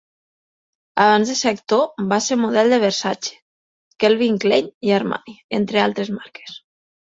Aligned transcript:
Abans 1.03 1.31
de 1.31 1.35
ser 1.41 1.51
actor, 1.55 1.83
va 2.13 2.19
ser 2.29 2.39
model 2.45 2.73
de 2.77 2.81
Versace, 2.85 3.37
Calvin 4.05 4.41
Klein 4.47 4.75
i 4.91 4.97
Armani, 4.99 5.39
entre 5.61 5.85
altres 5.87 6.13
marques. 6.19 6.61